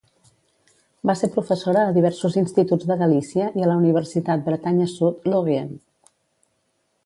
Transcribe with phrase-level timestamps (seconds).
[1.09, 5.73] Va ser professora a diversos instituts de Galícia i a la Universitat Bretanya Sud, Lorient.